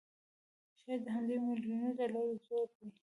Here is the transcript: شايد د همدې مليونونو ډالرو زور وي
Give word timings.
شايد 0.81 0.99
د 1.05 1.07
همدې 1.15 1.35
مليونونو 1.45 1.89
ډالرو 1.97 2.39
زور 2.45 2.67
وي 2.77 2.89